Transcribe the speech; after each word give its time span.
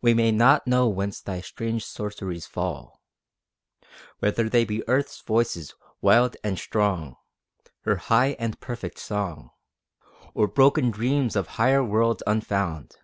We 0.00 0.14
may 0.14 0.32
not 0.32 0.66
know 0.66 0.88
whence 0.88 1.20
thy 1.20 1.42
strange 1.42 1.84
sorceries 1.84 2.46
fall 2.46 3.02
Whether 4.18 4.48
they 4.48 4.64
be 4.64 4.82
Earth's 4.88 5.20
voices 5.20 5.74
wild 6.00 6.38
and 6.42 6.58
strong, 6.58 7.18
Her 7.82 7.96
high 7.96 8.34
and 8.38 8.58
perfect 8.60 8.98
song. 8.98 9.50
Or 10.32 10.48
broken 10.48 10.90
dreams 10.90 11.36
of 11.36 11.48
higher 11.48 11.84
worlds 11.84 12.22
unfound. 12.26 12.96